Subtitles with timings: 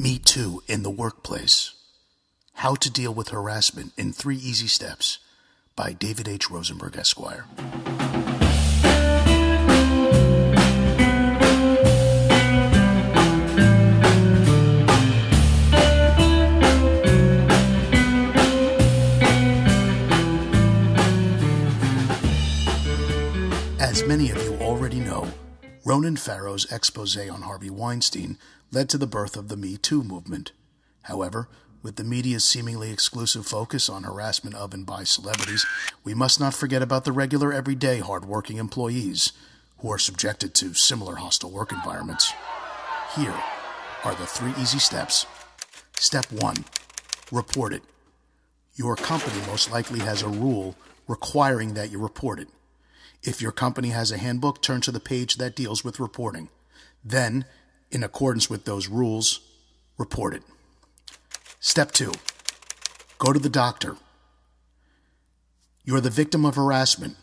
[0.00, 1.74] Me Too in the Workplace
[2.54, 5.18] How to Deal with Harassment in Three Easy Steps
[5.76, 6.50] by David H.
[6.50, 7.44] Rosenberg, Esquire.
[23.78, 25.30] As many of you already know,
[25.82, 28.36] Ronan Farrow's expose on Harvey Weinstein
[28.70, 30.52] led to the birth of the Me Too movement.
[31.04, 31.48] However,
[31.82, 35.64] with the media's seemingly exclusive focus on harassment of and by celebrities,
[36.04, 39.32] we must not forget about the regular, everyday, hardworking employees
[39.78, 42.30] who are subjected to similar hostile work environments.
[43.16, 43.42] Here
[44.04, 45.24] are the three easy steps.
[45.98, 46.62] Step 1
[47.32, 47.82] Report it.
[48.74, 50.76] Your company most likely has a rule
[51.08, 52.48] requiring that you report it.
[53.22, 56.48] If your company has a handbook, turn to the page that deals with reporting.
[57.04, 57.44] Then,
[57.90, 59.40] in accordance with those rules,
[59.98, 60.42] report it.
[61.58, 62.12] Step two
[63.18, 63.96] go to the doctor.
[65.84, 67.16] You're the victim of harassment.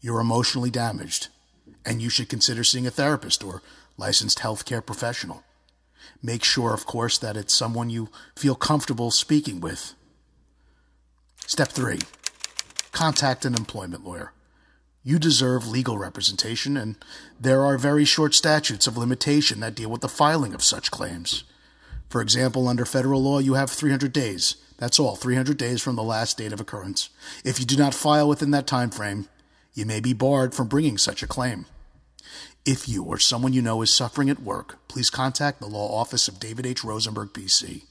[0.00, 1.28] You're emotionally damaged,
[1.84, 3.62] and you should consider seeing a therapist or
[3.96, 5.44] licensed healthcare professional.
[6.22, 9.94] Make sure, of course, that it's someone you feel comfortable speaking with.
[11.46, 12.00] Step three
[12.90, 14.32] contact an employment lawyer.
[15.06, 16.96] You deserve legal representation, and
[17.40, 21.44] there are very short statutes of limitation that deal with the filing of such claims.
[22.08, 24.56] For example, under federal law, you have 300 days.
[24.78, 27.10] That's all, 300 days from the last date of occurrence.
[27.44, 29.28] If you do not file within that time frame,
[29.74, 31.66] you may be barred from bringing such a claim.
[32.64, 36.26] If you or someone you know is suffering at work, please contact the law office
[36.26, 36.82] of David H.
[36.82, 37.84] Rosenberg, PC.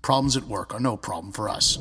[0.00, 1.76] Problems at work are no problem for us.